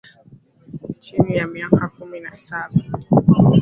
chini 0.99 1.35
ya 1.37 1.47
miaka 1.47 1.87
kumi 1.87 2.19
na 2.19 2.37
saba 2.37 2.81